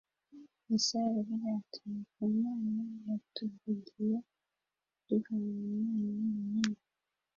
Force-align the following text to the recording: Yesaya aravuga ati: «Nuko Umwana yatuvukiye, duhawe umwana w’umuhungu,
Yesaya 0.69 1.05
aravuga 1.09 1.47
ati: 1.59 1.79
«Nuko 1.89 2.19
Umwana 2.27 2.71
yatuvukiye, 3.07 4.15
duhawe 5.07 5.47
umwana 5.53 6.01
w’umuhungu, 6.13 6.81